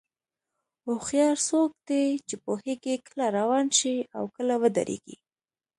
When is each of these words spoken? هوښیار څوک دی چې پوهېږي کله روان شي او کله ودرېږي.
هوښیار 0.85 1.37
څوک 1.49 1.71
دی 1.89 2.05
چې 2.27 2.35
پوهېږي 2.45 2.95
کله 3.07 3.25
روان 3.37 3.65
شي 3.79 3.95
او 4.17 4.23
کله 4.35 4.53
ودرېږي. 4.61 5.17